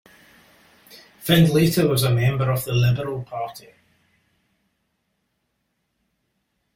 Findlater 1.23 1.87
was 1.87 2.01
a 2.01 2.09
member 2.09 2.49
of 2.49 2.65
the 2.65 2.73
Liberal 2.73 3.21
Party. 3.21 3.67